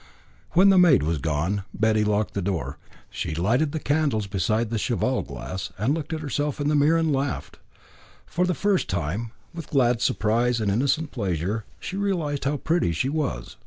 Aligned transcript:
When 0.53 0.69
the 0.69 0.79
maid 0.79 1.03
was 1.03 1.19
gone, 1.19 1.61
Betty 1.75 2.03
locked 2.03 2.35
her 2.35 2.41
door. 2.41 2.79
She 3.11 3.35
lighted 3.35 3.71
the 3.71 3.79
candles 3.79 4.25
beside 4.25 4.71
the 4.71 4.79
cheval 4.79 5.21
glass, 5.21 5.71
and 5.77 5.93
looked 5.93 6.11
at 6.11 6.21
herself 6.21 6.59
in 6.59 6.69
the 6.69 6.75
mirror 6.75 6.97
and 6.97 7.13
laughed. 7.13 7.59
For 8.25 8.47
the 8.47 8.55
first 8.55 8.89
time, 8.89 9.29
with 9.53 9.69
glad 9.69 10.01
surprise 10.01 10.59
and 10.59 10.71
innocent 10.71 11.11
pleasure, 11.11 11.65
she 11.79 11.97
realised 11.97 12.45
how 12.45 12.57
pretty 12.57 12.93
she 12.93 13.09
was. 13.09 13.57